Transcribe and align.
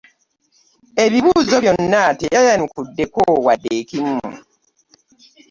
Ebibuuzo 1.05 1.55
byonna 1.63 2.01
teyayanukuddeko 2.19 3.21
wadde 3.45 3.71
ekimu. 3.81 4.17